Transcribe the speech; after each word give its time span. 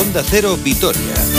Onda 0.00 0.22
Cero 0.22 0.56
Vitoria. 0.56 1.29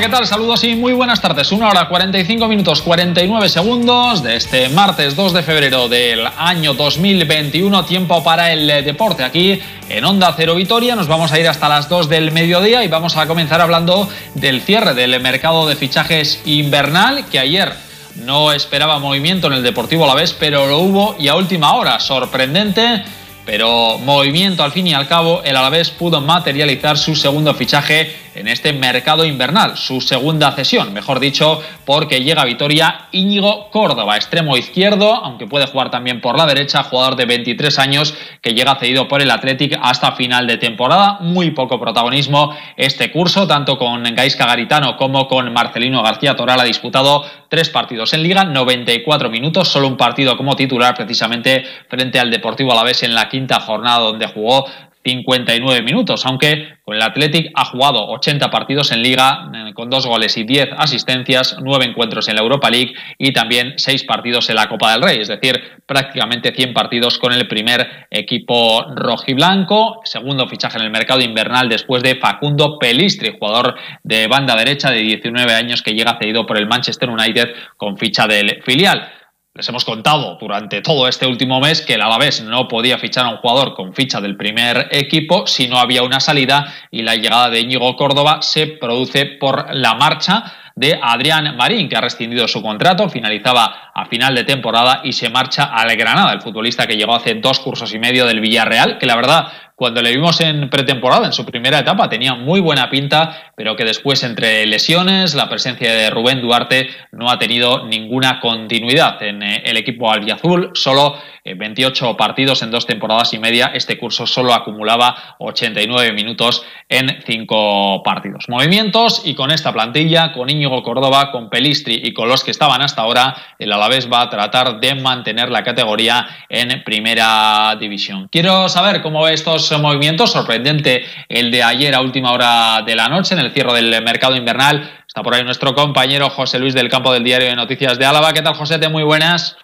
¿Qué 0.00 0.08
tal? 0.10 0.26
Saludos 0.26 0.62
y 0.62 0.74
muy 0.74 0.92
buenas 0.92 1.22
tardes. 1.22 1.52
Una 1.52 1.70
hora 1.70 1.88
45 1.88 2.48
minutos 2.48 2.82
49 2.82 3.48
segundos 3.48 4.22
de 4.22 4.36
este 4.36 4.68
martes 4.68 5.16
2 5.16 5.32
de 5.32 5.42
febrero 5.42 5.88
del 5.88 6.26
año 6.36 6.74
2021. 6.74 7.82
Tiempo 7.86 8.22
para 8.22 8.52
el 8.52 8.66
deporte 8.84 9.24
aquí 9.24 9.58
en 9.88 10.04
Onda 10.04 10.34
Cero 10.36 10.54
Vitoria. 10.54 10.96
Nos 10.96 11.08
vamos 11.08 11.32
a 11.32 11.40
ir 11.40 11.48
hasta 11.48 11.70
las 11.70 11.88
2 11.88 12.10
del 12.10 12.30
mediodía 12.30 12.84
y 12.84 12.88
vamos 12.88 13.16
a 13.16 13.26
comenzar 13.26 13.62
hablando 13.62 14.06
del 14.34 14.60
cierre 14.60 14.92
del 14.92 15.18
mercado 15.20 15.66
de 15.66 15.76
fichajes 15.76 16.42
invernal 16.44 17.24
que 17.30 17.38
ayer 17.38 17.72
no 18.16 18.52
esperaba 18.52 18.98
movimiento 18.98 19.46
en 19.46 19.54
el 19.54 19.62
Deportivo 19.62 20.04
a 20.04 20.08
la 20.08 20.14
vez, 20.14 20.36
pero 20.38 20.66
lo 20.66 20.78
hubo 20.80 21.16
y 21.18 21.28
a 21.28 21.36
última 21.36 21.72
hora. 21.72 22.00
Sorprendente 22.00 23.02
pero 23.46 23.96
movimiento 23.98 24.64
al 24.64 24.72
fin 24.72 24.88
y 24.88 24.92
al 24.92 25.06
cabo, 25.06 25.40
el 25.44 25.56
Alavés 25.56 25.90
pudo 25.90 26.20
materializar 26.20 26.98
su 26.98 27.14
segundo 27.14 27.54
fichaje 27.54 28.25
en 28.36 28.48
este 28.48 28.72
mercado 28.72 29.24
invernal, 29.24 29.76
su 29.76 30.00
segunda 30.00 30.52
cesión, 30.52 30.92
mejor 30.92 31.20
dicho, 31.20 31.62
porque 31.84 32.22
llega 32.22 32.42
a 32.42 32.44
Vitoria 32.44 33.08
Íñigo 33.12 33.70
Córdoba, 33.70 34.16
extremo 34.16 34.56
izquierdo, 34.56 35.14
aunque 35.14 35.46
puede 35.46 35.66
jugar 35.66 35.90
también 35.90 36.20
por 36.20 36.36
la 36.36 36.46
derecha, 36.46 36.82
jugador 36.82 37.16
de 37.16 37.24
23 37.24 37.78
años 37.78 38.14
que 38.42 38.52
llega 38.52 38.76
cedido 38.76 39.08
por 39.08 39.22
el 39.22 39.30
Athletic 39.30 39.78
hasta 39.80 40.12
final 40.12 40.46
de 40.46 40.58
temporada, 40.58 41.18
muy 41.20 41.52
poco 41.52 41.80
protagonismo 41.80 42.54
este 42.76 43.10
curso, 43.10 43.46
tanto 43.46 43.78
con 43.78 44.02
Gaisca 44.02 44.46
Garitano 44.46 44.96
como 44.96 45.28
con 45.28 45.52
Marcelino 45.52 46.02
García 46.02 46.36
Toral. 46.36 46.60
Ha 46.60 46.64
disputado 46.64 47.24
tres 47.48 47.70
partidos 47.70 48.12
en 48.12 48.22
liga, 48.22 48.44
94 48.44 49.30
minutos, 49.30 49.68
solo 49.68 49.88
un 49.88 49.96
partido 49.96 50.36
como 50.36 50.56
titular 50.56 50.94
precisamente 50.94 51.64
frente 51.88 52.20
al 52.20 52.30
Deportivo 52.30 52.72
Alavés 52.72 53.02
en 53.02 53.14
la 53.14 53.28
quinta 53.28 53.60
jornada 53.60 54.00
donde 54.00 54.26
jugó 54.26 54.66
59 55.06 55.82
minutos, 55.82 56.26
aunque 56.26 56.78
con 56.82 56.96
el 56.96 57.02
Athletic 57.02 57.52
ha 57.54 57.64
jugado 57.64 58.08
80 58.08 58.50
partidos 58.50 58.90
en 58.90 59.02
liga 59.02 59.48
eh, 59.54 59.72
con 59.72 59.88
dos 59.88 60.04
goles 60.04 60.36
y 60.36 60.42
10 60.42 60.70
asistencias, 60.76 61.56
9 61.62 61.84
encuentros 61.84 62.28
en 62.28 62.34
la 62.34 62.42
Europa 62.42 62.68
League 62.70 62.92
y 63.16 63.32
también 63.32 63.74
6 63.76 64.02
partidos 64.02 64.50
en 64.50 64.56
la 64.56 64.68
Copa 64.68 64.92
del 64.92 65.02
Rey, 65.02 65.18
es 65.20 65.28
decir, 65.28 65.60
prácticamente 65.86 66.52
100 66.52 66.74
partidos 66.74 67.18
con 67.18 67.32
el 67.32 67.46
primer 67.46 68.08
equipo 68.10 68.84
rojiblanco, 68.96 70.00
segundo 70.02 70.48
fichaje 70.48 70.78
en 70.78 70.84
el 70.84 70.90
mercado 70.90 71.20
invernal 71.20 71.68
después 71.68 72.02
de 72.02 72.16
Facundo 72.16 72.76
Pelistri, 72.76 73.36
jugador 73.38 73.76
de 74.02 74.26
banda 74.26 74.56
derecha 74.56 74.90
de 74.90 74.98
19 74.98 75.54
años 75.54 75.82
que 75.82 75.92
llega 75.92 76.18
cedido 76.20 76.46
por 76.46 76.58
el 76.58 76.66
Manchester 76.66 77.10
United 77.10 77.54
con 77.76 77.96
ficha 77.96 78.26
del 78.26 78.60
filial. 78.64 79.08
Les 79.56 79.66
hemos 79.70 79.86
contado 79.86 80.36
durante 80.38 80.82
todo 80.82 81.08
este 81.08 81.26
último 81.26 81.60
mes 81.60 81.80
que 81.80 81.94
el 81.94 82.02
Alavés 82.02 82.42
no 82.42 82.68
podía 82.68 82.98
fichar 82.98 83.24
a 83.24 83.30
un 83.30 83.38
jugador 83.38 83.72
con 83.72 83.94
ficha 83.94 84.20
del 84.20 84.36
primer 84.36 84.88
equipo 84.90 85.46
si 85.46 85.66
no 85.66 85.78
había 85.78 86.02
una 86.02 86.20
salida 86.20 86.74
y 86.90 87.00
la 87.00 87.16
llegada 87.16 87.48
de 87.48 87.60
Íñigo 87.60 87.96
Córdoba 87.96 88.42
se 88.42 88.66
produce 88.66 89.24
por 89.24 89.74
la 89.74 89.94
marcha 89.94 90.44
de 90.74 91.00
Adrián 91.02 91.56
Marín, 91.56 91.88
que 91.88 91.96
ha 91.96 92.02
rescindido 92.02 92.46
su 92.46 92.60
contrato, 92.60 93.08
finalizaba 93.08 93.92
a 93.94 94.04
final 94.04 94.34
de 94.34 94.44
temporada 94.44 95.00
y 95.04 95.14
se 95.14 95.30
marcha 95.30 95.64
al 95.64 95.96
Granada, 95.96 96.34
el 96.34 96.42
futbolista 96.42 96.86
que 96.86 96.98
llegó 96.98 97.14
hace 97.14 97.32
dos 97.36 97.60
cursos 97.60 97.94
y 97.94 97.98
medio 97.98 98.26
del 98.26 98.40
Villarreal, 98.40 98.98
que 98.98 99.06
la 99.06 99.16
verdad 99.16 99.48
cuando 99.76 100.00
le 100.00 100.10
vimos 100.10 100.40
en 100.40 100.70
pretemporada, 100.70 101.26
en 101.26 101.34
su 101.34 101.44
primera 101.44 101.80
etapa, 101.80 102.08
tenía 102.08 102.34
muy 102.34 102.60
buena 102.60 102.88
pinta, 102.88 103.52
pero 103.54 103.76
que 103.76 103.84
después 103.84 104.22
entre 104.22 104.64
lesiones, 104.64 105.34
la 105.34 105.50
presencia 105.50 105.92
de 105.92 106.08
Rubén 106.08 106.40
Duarte 106.40 106.88
no 107.12 107.30
ha 107.30 107.38
tenido 107.38 107.84
ninguna 107.86 108.40
continuidad 108.40 109.22
en 109.22 109.42
eh, 109.42 109.62
el 109.66 109.76
equipo 109.76 110.10
albiazul, 110.10 110.70
solo 110.72 111.16
28 111.44 112.10
eh, 112.10 112.14
partidos 112.16 112.62
en 112.62 112.70
dos 112.70 112.86
temporadas 112.86 113.34
y 113.34 113.38
media, 113.38 113.70
este 113.74 113.98
curso 113.98 114.26
solo 114.26 114.54
acumulaba 114.54 115.36
89 115.40 116.12
minutos 116.14 116.64
en 116.88 117.22
cinco 117.26 118.02
partidos. 118.02 118.46
Movimientos 118.48 119.22
y 119.26 119.34
con 119.34 119.50
esta 119.50 119.74
plantilla, 119.74 120.32
con 120.32 120.48
Íñigo 120.48 120.82
Córdoba, 120.82 121.30
con 121.30 121.50
Pelistri 121.50 122.00
y 122.02 122.14
con 122.14 122.28
los 122.28 122.42
que 122.42 122.50
estaban 122.50 122.80
hasta 122.80 123.02
ahora, 123.02 123.36
el 123.58 123.70
Alavés 123.70 124.10
va 124.10 124.22
a 124.22 124.30
tratar 124.30 124.80
de 124.80 124.94
mantener 124.94 125.50
la 125.50 125.62
categoría 125.62 126.26
en 126.48 126.82
primera 126.82 127.76
división. 127.78 128.28
Quiero 128.32 128.70
saber 128.70 129.02
cómo 129.02 129.22
ve 129.22 129.34
estos 129.34 129.65
movimientos. 129.72 130.32
Sorprendente 130.32 131.04
el 131.28 131.50
de 131.50 131.62
ayer 131.62 131.94
a 131.94 132.00
última 132.00 132.32
hora 132.32 132.82
de 132.82 132.94
la 132.94 133.08
noche 133.08 133.34
en 133.34 133.40
el 133.40 133.52
cierre 133.52 133.74
del 133.74 134.02
mercado 134.02 134.36
invernal. 134.36 134.90
Está 135.06 135.22
por 135.22 135.34
ahí 135.34 135.44
nuestro 135.44 135.74
compañero 135.74 136.30
José 136.30 136.58
Luis 136.58 136.74
del 136.74 136.88
campo 136.88 137.12
del 137.12 137.24
diario 137.24 137.48
de 137.48 137.56
Noticias 137.56 137.98
de 137.98 138.06
Álava. 138.06 138.32
¿Qué 138.32 138.42
tal, 138.42 138.54
José? 138.54 138.78
Muy 138.88 139.02
buenas. 139.02 139.56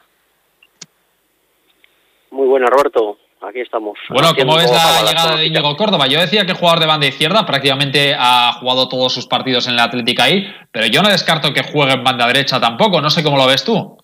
Muy 2.31 2.47
buenas, 2.47 2.71
Roberto. 2.71 3.19
Aquí 3.47 3.61
estamos. 3.61 3.99
Bueno, 4.09 4.35
¿cómo 4.39 4.59
es 4.61 4.71
la 4.71 5.03
llegada 5.03 5.37
de 5.37 5.47
Íñigo 5.47 5.77
Córdoba? 5.77 6.07
Yo 6.07 6.21
decía 6.21 6.47
que 6.47 6.53
jugador 6.53 6.81
de 6.81 6.87
banda 6.87 7.07
izquierda, 7.07 7.45
prácticamente 7.45 8.15
ha 8.17 8.53
jugado 8.61 8.89
todos 8.89 9.13
sus 9.13 9.27
partidos 9.27 9.67
en 9.67 9.75
la 9.75 9.85
Atlética 9.85 10.25
ahí, 10.25 10.47
pero 10.71 10.87
yo 10.87 11.03
no 11.03 11.09
descarto 11.09 11.53
que 11.53 11.65
juegue 11.65 11.95
en 11.95 12.05
banda 12.05 12.27
derecha 12.27 12.61
tampoco. 12.61 13.01
No 13.01 13.11
sé 13.11 13.25
cómo 13.25 13.37
lo 13.37 13.47
ves 13.47 13.65
tú. 13.65 13.99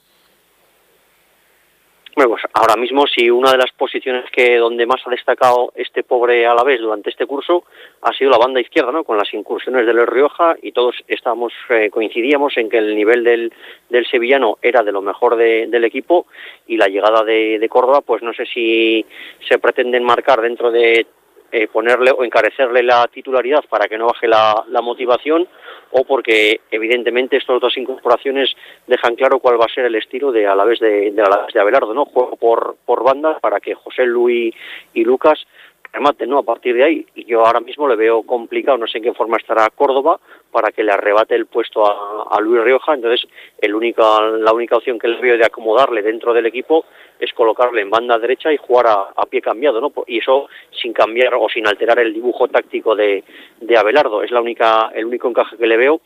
Pues 2.27 2.43
ahora 2.53 2.75
mismo 2.75 3.07
si 3.07 3.31
una 3.31 3.53
de 3.53 3.59
las 3.59 3.71
posiciones 3.71 4.25
que 4.33 4.57
donde 4.57 4.87
más 4.87 5.01
ha 5.07 5.11
destacado 5.11 5.73
este 5.77 6.03
pobre 6.03 6.47
Alavés 6.47 6.81
durante 6.81 7.11
este 7.11 7.27
curso 7.27 7.63
ha 8.03 8.13
sido 8.13 8.33
la 8.33 8.39
banda 8.39 8.61
izquierda, 8.61 8.91
¿no? 8.91 9.05
Con 9.05 9.17
las 9.17 9.33
incursiones 9.33 9.87
del 9.87 10.05
Rioja 10.05 10.57
y 10.61 10.73
todos 10.73 10.97
estábamos 11.07 11.53
eh, 11.71 11.91
coincidíamos 11.91 12.57
en 12.57 12.71
que 12.71 12.79
el 12.79 12.97
nivel 12.97 13.23
del, 13.23 13.53
del 13.89 14.05
sevillano 14.07 14.59
era 14.61 14.83
de 14.83 14.91
lo 14.91 15.01
mejor 15.01 15.37
del 15.37 15.85
equipo 15.85 16.27
y 16.67 16.77
la 16.77 16.89
llegada 16.89 17.23
de, 17.23 17.61
de 17.61 17.69
Córdoba, 17.69 18.01
pues 18.01 18.21
no 18.21 18.33
sé 18.33 18.47
si 18.47 19.07
se 19.49 19.61
pretenden 19.61 20.03
marcar 20.03 20.41
dentro 20.41 20.73
de 20.73 21.07
eh, 21.51 21.67
ponerle 21.69 22.11
o 22.11 22.25
encarecerle 22.25 22.83
la 22.83 23.07
titularidad 23.09 23.65
para 23.69 23.89
que 23.89 23.97
no 23.97 24.07
baje 24.07 24.29
la, 24.29 24.65
motivación 24.83 25.49
o 25.91 26.05
porque 26.05 26.61
evidentemente 26.71 27.37
estas 27.37 27.61
dos 27.61 27.77
incorporaciones 27.77 28.55
dejan 28.87 29.17
claro 29.17 29.39
cuál 29.39 29.61
va 29.61 29.65
a 29.65 29.75
ser 29.75 29.87
el 29.87 29.95
estilo 29.95 30.31
de 30.31 30.47
a 30.47 30.55
la 30.55 30.65
vez 30.65 30.79
de, 30.79 31.11
de, 31.11 31.25
de 31.53 31.61
Abelardo, 31.61 31.95
¿no? 31.95 32.05
Juego 32.05 32.37
por, 32.37 32.77
por 32.85 33.03
banda 33.03 33.39
para 33.41 33.61
que 33.61 33.75
José 33.75 34.05
Luis 34.05 34.55
y 34.95 35.05
Lucas 35.05 35.47
remate, 35.93 36.27
¿no? 36.27 36.39
A 36.39 36.43
partir 36.43 36.75
de 36.75 36.85
ahí, 36.85 37.07
y 37.15 37.25
yo 37.25 37.45
ahora 37.45 37.61
mismo 37.61 37.89
le 37.89 37.97
veo 37.97 38.23
complicado, 38.23 38.79
no 38.79 38.87
sé 38.87 38.99
en 38.99 39.05
qué 39.05 39.15
forma 39.15 39.37
estará 39.37 39.69
Córdoba 39.71 40.21
para 40.51 40.71
que 40.71 40.85
le 40.85 40.93
arrebate 40.93 41.35
el 41.35 41.47
puesto 41.47 41.85
a, 41.85 42.41
Luis 42.41 42.63
Rioja, 42.63 42.95
entonces 42.95 43.29
el 43.61 43.75
única, 43.75 44.21
la 44.21 44.53
única 44.53 44.77
opción 44.77 44.99
que 44.99 45.09
le 45.09 45.21
veo 45.21 45.37
de 45.37 45.47
acomodarle 45.47 46.03
dentro 46.03 46.33
del 46.33 46.47
equipo 46.47 46.85
es 47.19 47.33
colocarle 47.33 47.81
en 47.81 47.91
banda 47.91 48.19
derecha 48.19 48.53
y 48.53 48.57
jugar 48.57 48.87
a, 48.89 49.27
pie 49.27 49.41
cambiado, 49.41 49.81
¿no? 49.81 49.93
Y 50.07 50.19
eso 50.19 50.49
sin 50.71 50.93
cambiar 50.93 51.35
o 51.35 51.49
sin 51.49 51.67
alterar 51.67 51.99
el 51.99 52.15
dibujo 52.15 52.49
táctico 52.49 52.95
de, 52.95 53.25
de 53.61 53.77
Abelardo, 53.77 54.23
es 54.23 54.31
la 54.31 54.41
única, 54.41 54.91
el 54.95 55.07
único 55.07 55.29
encaje 55.29 55.57
que 55.57 55.67
le 55.67 55.77
veo 55.77 56.01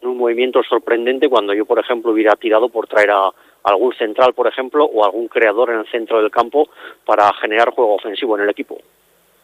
en 0.00 0.08
un 0.08 0.18
movimiento 0.18 0.62
sorprendente 0.62 1.28
cuando 1.28 1.54
yo, 1.54 1.64
por 1.64 1.78
ejemplo, 1.78 2.12
hubiera 2.12 2.36
tirado 2.36 2.68
por 2.68 2.86
traer 2.86 3.10
a 3.10 3.30
algún 3.64 3.92
central, 3.94 4.34
por 4.34 4.46
ejemplo, 4.46 4.84
o 4.84 5.04
algún 5.04 5.28
creador 5.28 5.70
en 5.70 5.80
el 5.80 5.86
centro 5.90 6.20
del 6.20 6.30
campo 6.30 6.68
para 7.04 7.32
generar 7.34 7.70
juego 7.70 7.94
ofensivo 7.94 8.36
en 8.36 8.44
el 8.44 8.50
equipo. 8.50 8.78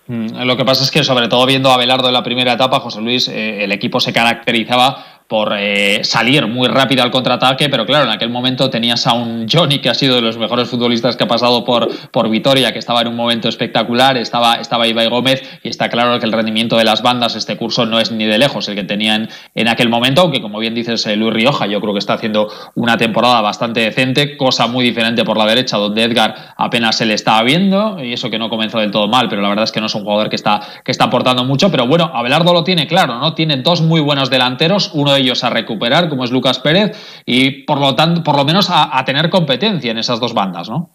Mm, 0.07 0.43
lo 0.45 0.57
que 0.57 0.65
pasa 0.65 0.85
es 0.85 0.91
que, 0.91 1.03
sobre 1.03 1.29
todo 1.29 1.47
viendo 1.47 1.71
a 1.71 1.77
Belardo 1.77 2.09
en 2.09 2.15
la 2.15 2.23
primera 2.23 2.53
etapa, 2.53 2.81
José 2.81 3.01
Luis, 3.01 3.29
eh, 3.29 3.65
el 3.65 3.73
equipo 3.73 4.01
se 4.01 4.13
caracterizaba 4.13 5.14
por 5.29 5.55
eh, 5.57 6.05
salir 6.05 6.47
muy 6.47 6.69
rápido 6.69 7.03
al 7.03 7.11
contraataque, 7.11 7.69
pero 7.69 7.87
claro, 7.87 8.05
en 8.05 8.11
aquel 8.11 8.29
momento 8.29 8.69
tenías 8.69 9.07
a 9.07 9.15
un 9.15 9.47
Johnny 9.51 9.79
que 9.79 9.89
ha 9.89 9.95
sido 9.95 10.17
de 10.17 10.21
los 10.21 10.37
mejores 10.37 10.69
futbolistas 10.69 11.17
que 11.17 11.25
ha 11.25 11.29
pasado 11.29 11.65
por, 11.65 11.89
por 12.11 12.29
Vitoria, 12.29 12.73
que 12.73 12.79
estaba 12.79 13.01
en 13.01 13.09
un 13.09 13.17
momento 13.17 13.49
espectacular, 13.49 14.19
estaba, 14.19 14.57
estaba 14.57 14.87
Ibai 14.87 15.09
Gómez 15.09 15.43
y 15.63 15.71
está 15.71 15.89
claro 15.89 16.19
que 16.21 16.27
el 16.27 16.33
rendimiento 16.33 16.77
de 16.77 16.85
las 16.85 17.03
bandas 17.03 17.37
este 17.37 17.57
curso 17.57 17.87
no 17.87 17.99
es 18.01 18.13
ni 18.13 18.27
de 18.27 18.37
lejos 18.37 18.69
el 18.69 18.75
que 18.75 18.85
tenían 18.85 19.31
en 19.55 19.69
aquel 19.69 19.89
momento, 19.89 20.23
aunque 20.23 20.43
como 20.43 20.59
bien 20.59 20.75
dices 20.75 21.07
eh, 21.07 21.17
Luis 21.17 21.33
Rioja, 21.33 21.67
yo 21.67 21.81
creo 21.81 21.95
que 21.95 22.01
está 22.01 22.15
haciendo 22.15 22.51
una 22.75 22.99
temporada 22.99 23.41
bastante 23.41 23.81
decente, 23.81 24.37
cosa 24.37 24.67
muy 24.67 24.85
diferente 24.85 25.25
por 25.25 25.39
la 25.39 25.47
derecha, 25.47 25.79
donde 25.79 26.03
Edgar 26.03 26.55
apenas 26.57 26.97
se 26.97 27.07
le 27.07 27.15
estaba 27.15 27.43
viendo, 27.43 28.03
y 28.03 28.13
eso 28.13 28.29
que 28.29 28.39
no 28.39 28.51
comenzó 28.51 28.79
del 28.79 28.91
todo 28.91 29.09
mal, 29.09 29.29
pero 29.31 29.41
la 29.41 29.49
verdad 29.49 29.65
es 29.65 29.73
que 29.73 29.81
no 29.81 29.87
es 29.87 29.95
un 29.95 30.05
jugador 30.05 30.29
que 30.29 30.37
está, 30.37 30.61
que 30.85 30.93
está 30.93 31.05
aportando 31.05 31.45
mucho, 31.45 31.71
pero 31.71 31.87
bueno, 31.87 32.11
Abelardo 32.15 32.53
lo 32.53 32.63
tiene 32.63 32.87
claro, 32.87 33.19
¿no? 33.19 33.35
Tiene 33.35 33.57
dos 33.57 33.81
muy 33.81 34.01
buenos 34.01 34.29
delanteros, 34.29 34.91
uno 34.93 35.14
ellos 35.17 35.45
a 35.45 35.51
recuperar, 35.51 36.09
como 36.09 36.25
es 36.25 36.31
Lucas 36.31 36.59
Pérez, 36.59 37.23
y 37.27 37.63
por 37.65 37.79
lo 37.79 37.95
tanto, 37.95 38.23
por 38.23 38.37
lo 38.37 38.45
menos 38.45 38.69
a, 38.71 39.03
tener 39.05 39.31
competencia 39.31 39.91
en 39.91 39.99
esas 39.99 40.21
dos 40.21 40.35
bandas, 40.35 40.69
¿no? 40.69 40.91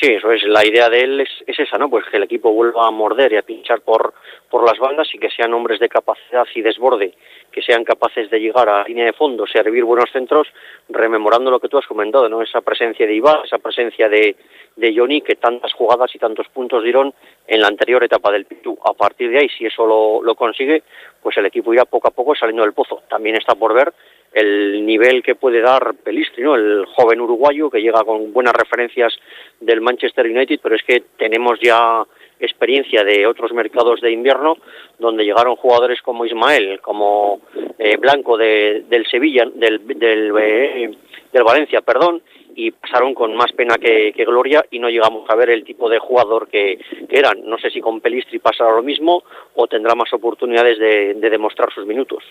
Sí, 0.00 0.12
eso 0.12 0.30
es. 0.30 0.44
La 0.44 0.64
idea 0.64 0.88
de 0.88 1.00
él 1.00 1.20
es, 1.20 1.28
es, 1.44 1.58
esa, 1.58 1.76
¿no? 1.76 1.90
Pues 1.90 2.04
que 2.06 2.18
el 2.18 2.22
equipo 2.22 2.52
vuelva 2.52 2.86
a 2.86 2.90
morder 2.92 3.32
y 3.32 3.36
a 3.36 3.42
pinchar 3.42 3.80
por, 3.80 4.14
por 4.48 4.64
las 4.64 4.78
bandas 4.78 5.12
y 5.12 5.18
que 5.18 5.28
sean 5.28 5.52
hombres 5.52 5.80
de 5.80 5.88
capacidad 5.88 6.46
y 6.54 6.62
desborde, 6.62 7.14
que 7.50 7.62
sean 7.62 7.82
capaces 7.82 8.30
de 8.30 8.38
llegar 8.38 8.68
a 8.68 8.78
la 8.78 8.84
línea 8.84 9.06
de 9.06 9.12
fondo, 9.12 9.44
servir 9.46 9.82
buenos 9.82 10.08
centros, 10.12 10.46
rememorando 10.88 11.50
lo 11.50 11.58
que 11.58 11.68
tú 11.68 11.78
has 11.78 11.86
comentado, 11.86 12.28
¿no? 12.28 12.42
Esa 12.42 12.60
presencia 12.60 13.08
de 13.08 13.14
Iván, 13.14 13.40
esa 13.44 13.58
presencia 13.58 14.08
de, 14.08 14.36
de 14.76 14.94
Johnny, 14.96 15.20
que 15.20 15.34
tantas 15.34 15.72
jugadas 15.72 16.14
y 16.14 16.18
tantos 16.20 16.46
puntos 16.48 16.84
dieron 16.84 17.12
en 17.48 17.60
la 17.60 17.66
anterior 17.66 18.04
etapa 18.04 18.30
del 18.30 18.44
Pitu. 18.44 18.78
A 18.84 18.92
partir 18.92 19.30
de 19.30 19.38
ahí, 19.38 19.48
si 19.48 19.66
eso 19.66 19.84
lo, 19.84 20.22
lo 20.22 20.36
consigue, 20.36 20.84
pues 21.20 21.36
el 21.38 21.46
equipo 21.46 21.74
irá 21.74 21.86
poco 21.86 22.06
a 22.06 22.12
poco 22.12 22.36
saliendo 22.36 22.62
del 22.62 22.72
pozo. 22.72 23.02
También 23.08 23.34
está 23.34 23.56
por 23.56 23.74
ver 23.74 23.92
el 24.32 24.84
nivel 24.84 25.22
que 25.22 25.34
puede 25.34 25.60
dar 25.60 25.94
Pelistri, 25.94 26.42
¿no? 26.42 26.54
el 26.54 26.84
joven 26.86 27.20
uruguayo 27.20 27.70
que 27.70 27.80
llega 27.80 28.04
con 28.04 28.32
buenas 28.32 28.54
referencias 28.54 29.14
del 29.60 29.80
Manchester 29.80 30.26
United, 30.26 30.60
pero 30.62 30.76
es 30.76 30.82
que 30.82 31.02
tenemos 31.16 31.58
ya 31.60 32.04
experiencia 32.40 33.04
de 33.04 33.26
otros 33.26 33.52
mercados 33.52 34.00
de 34.00 34.12
invierno 34.12 34.56
donde 34.98 35.24
llegaron 35.24 35.56
jugadores 35.56 36.00
como 36.02 36.24
Ismael, 36.24 36.80
como 36.80 37.40
eh, 37.78 37.96
Blanco 37.96 38.36
de, 38.36 38.84
del 38.88 39.06
Sevilla, 39.06 39.44
del, 39.52 39.86
del, 39.86 40.32
eh, 40.38 40.90
del 41.32 41.42
Valencia, 41.42 41.80
perdón, 41.80 42.22
y 42.54 42.72
pasaron 42.72 43.14
con 43.14 43.34
más 43.36 43.52
pena 43.52 43.76
que, 43.76 44.12
que, 44.12 44.24
gloria 44.24 44.64
y 44.70 44.78
no 44.78 44.88
llegamos 44.88 45.28
a 45.30 45.36
ver 45.36 45.50
el 45.50 45.64
tipo 45.64 45.88
de 45.88 45.98
jugador 45.98 46.48
que, 46.48 46.78
que, 47.08 47.18
eran. 47.18 47.44
No 47.44 47.56
sé 47.58 47.70
si 47.70 47.80
con 47.80 48.00
Pelistri 48.00 48.40
pasará 48.40 48.72
lo 48.72 48.82
mismo 48.82 49.22
o 49.54 49.66
tendrá 49.68 49.94
más 49.94 50.12
oportunidades 50.12 50.78
de, 50.78 51.14
de 51.14 51.30
demostrar 51.30 51.72
sus 51.72 51.86
minutos. 51.86 52.24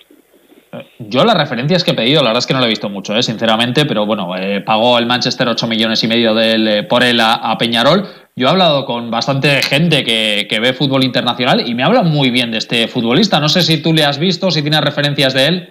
Yo 0.99 1.23
las 1.23 1.37
referencias 1.37 1.83
que 1.83 1.91
he 1.91 1.93
pedido, 1.93 2.21
la 2.21 2.29
verdad 2.29 2.39
es 2.39 2.47
que 2.47 2.53
no 2.53 2.59
lo 2.59 2.65
he 2.65 2.69
visto 2.69 2.89
mucho, 2.89 3.15
¿eh? 3.15 3.23
sinceramente, 3.23 3.85
pero 3.85 4.05
bueno, 4.05 4.35
eh, 4.35 4.61
pagó 4.61 4.97
el 4.99 5.05
Manchester 5.05 5.47
8 5.47 5.67
millones 5.67 6.03
y 6.03 6.07
medio 6.07 6.37
eh, 6.39 6.83
por 6.83 7.03
él 7.03 7.19
a, 7.19 7.33
a, 7.33 7.57
Peñarol. 7.57 8.07
Yo 8.35 8.47
he 8.47 8.49
hablado 8.49 8.85
con 8.85 9.09
bastante 9.09 9.61
gente 9.61 10.03
que, 10.03 10.47
que, 10.49 10.59
ve 10.59 10.73
fútbol 10.73 11.03
internacional 11.03 11.67
y 11.67 11.73
me 11.73 11.83
habla 11.83 12.03
muy 12.03 12.29
bien 12.29 12.51
de 12.51 12.57
este 12.57 12.87
futbolista. 12.87 13.39
No 13.39 13.49
sé 13.49 13.61
si 13.63 13.81
tú 13.81 13.93
le 13.93 14.05
has 14.05 14.19
visto, 14.19 14.51
si 14.51 14.61
tienes 14.61 14.81
referencias 14.81 15.33
de 15.33 15.45
él. 15.47 15.69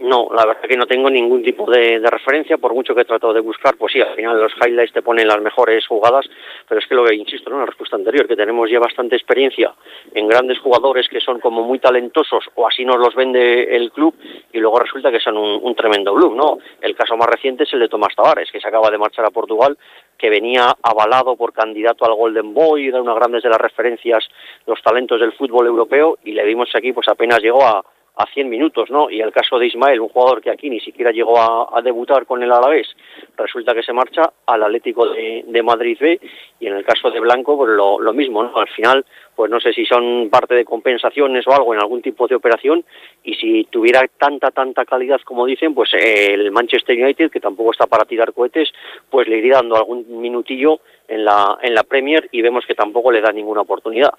No, 0.00 0.28
la 0.32 0.46
verdad 0.46 0.62
que 0.62 0.76
no 0.76 0.86
tengo 0.86 1.10
ningún 1.10 1.42
tipo 1.42 1.68
de, 1.68 1.98
referencia, 1.98 2.56
por 2.56 2.72
mucho 2.72 2.94
que 2.94 3.00
he 3.00 3.04
tratado 3.04 3.32
de 3.32 3.40
buscar, 3.40 3.76
pues 3.76 3.92
sí, 3.92 4.00
al 4.00 4.14
final 4.14 4.40
los 4.40 4.52
highlights 4.64 4.92
te 4.92 5.02
ponen 5.02 5.26
las 5.26 5.40
mejores 5.40 5.84
jugadas, 5.88 6.24
pero 6.68 6.78
es 6.78 6.86
que 6.86 6.94
lo 6.94 7.04
que 7.04 7.16
insisto, 7.16 7.50
¿no? 7.50 7.56
En 7.56 7.60
la 7.60 7.66
respuesta 7.66 7.96
anterior, 7.96 8.28
que 8.28 8.36
tenemos 8.36 8.70
ya 8.70 8.78
bastante 8.78 9.16
experiencia 9.16 9.74
en 10.14 10.28
grandes 10.28 10.60
jugadores 10.60 11.08
que 11.08 11.20
son 11.20 11.40
como 11.40 11.64
muy 11.64 11.80
talentosos, 11.80 12.44
o 12.54 12.68
así 12.68 12.84
nos 12.84 12.98
los 12.98 13.16
vende 13.16 13.74
el 13.74 13.90
club, 13.90 14.14
y 14.52 14.58
luego 14.58 14.78
resulta 14.78 15.10
que 15.10 15.18
son 15.18 15.36
un, 15.36 15.74
tremendo 15.74 16.14
club, 16.14 16.36
¿no? 16.36 16.58
El 16.80 16.94
caso 16.94 17.16
más 17.16 17.28
reciente 17.28 17.64
es 17.64 17.72
el 17.72 17.80
de 17.80 17.88
Tomás 17.88 18.14
Tavares, 18.14 18.52
que 18.52 18.60
se 18.60 18.68
acaba 18.68 18.90
de 18.90 18.98
marchar 18.98 19.24
a 19.24 19.30
Portugal, 19.30 19.76
que 20.16 20.30
venía 20.30 20.76
avalado 20.80 21.34
por 21.34 21.52
candidato 21.52 22.04
al 22.04 22.14
Golden 22.14 22.54
Boy, 22.54 22.86
era 22.86 23.02
una 23.02 23.14
grandes 23.14 23.42
de 23.42 23.48
las 23.48 23.60
referencias, 23.60 24.28
los 24.66 24.80
talentos 24.80 25.18
del 25.20 25.32
fútbol 25.32 25.66
europeo, 25.66 26.18
y 26.24 26.32
le 26.32 26.44
vimos 26.44 26.68
aquí, 26.74 26.92
pues 26.92 27.08
apenas 27.08 27.40
llegó 27.40 27.64
a 27.64 27.84
a 28.18 28.26
100 28.26 28.48
minutos, 28.48 28.90
¿no? 28.90 29.08
Y 29.08 29.20
el 29.20 29.30
caso 29.30 29.58
de 29.58 29.68
Ismael, 29.68 30.00
un 30.00 30.08
jugador 30.08 30.42
que 30.42 30.50
aquí 30.50 30.68
ni 30.68 30.80
siquiera 30.80 31.12
llegó 31.12 31.38
a, 31.38 31.80
debutar 31.82 32.26
con 32.26 32.42
el 32.42 32.50
Alavés, 32.50 32.88
resulta 33.36 33.72
que 33.74 33.84
se 33.84 33.92
marcha 33.92 34.32
al 34.46 34.64
Atlético 34.64 35.06
de, 35.06 35.62
Madrid 35.62 35.96
B, 36.00 36.20
y 36.58 36.66
en 36.66 36.74
el 36.74 36.84
caso 36.84 37.10
de 37.10 37.20
Blanco, 37.20 37.56
pues 37.56 37.70
lo, 37.70 38.00
lo, 38.00 38.12
mismo, 38.12 38.42
¿no? 38.42 38.56
Al 38.56 38.68
final, 38.68 39.04
pues 39.36 39.50
no 39.50 39.60
sé 39.60 39.72
si 39.72 39.86
son 39.86 40.28
parte 40.30 40.56
de 40.56 40.64
compensaciones 40.64 41.46
o 41.46 41.52
algo 41.52 41.74
en 41.74 41.80
algún 41.80 42.02
tipo 42.02 42.26
de 42.26 42.34
operación, 42.34 42.84
y 43.22 43.34
si 43.34 43.64
tuviera 43.70 44.02
tanta, 44.18 44.50
tanta 44.50 44.84
calidad 44.84 45.20
como 45.24 45.46
dicen, 45.46 45.72
pues 45.72 45.90
el 45.94 46.50
Manchester 46.50 47.00
United, 47.00 47.30
que 47.30 47.40
tampoco 47.40 47.70
está 47.70 47.86
para 47.86 48.04
tirar 48.04 48.32
cohetes, 48.32 48.70
pues 49.08 49.28
le 49.28 49.38
iría 49.38 49.54
dando 49.54 49.76
algún 49.76 50.20
minutillo 50.20 50.80
en 51.06 51.24
la, 51.24 51.56
en 51.62 51.72
la 51.72 51.84
Premier 51.84 52.28
y 52.32 52.42
vemos 52.42 52.66
que 52.66 52.74
tampoco 52.74 53.12
le 53.12 53.20
da 53.20 53.30
ninguna 53.30 53.60
oportunidad. 53.60 54.12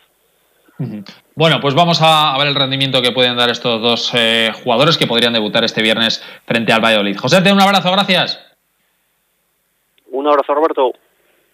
Bueno, 1.35 1.59
pues 1.59 1.75
vamos 1.75 1.99
a 2.01 2.37
ver 2.37 2.47
el 2.47 2.55
rendimiento 2.55 3.01
que 3.01 3.11
pueden 3.11 3.35
dar 3.35 3.49
estos 3.49 3.81
dos 3.81 4.11
eh, 4.13 4.51
jugadores 4.63 4.97
que 4.97 5.07
podrían 5.07 5.33
debutar 5.33 5.63
este 5.63 5.81
viernes 5.81 6.23
frente 6.45 6.71
al 6.71 6.83
Valladolid. 6.83 7.17
José, 7.17 7.41
te 7.41 7.51
un 7.51 7.61
abrazo, 7.61 7.91
gracias. 7.91 8.39
Un 10.11 10.27
abrazo, 10.27 10.53
Roberto. 10.53 10.93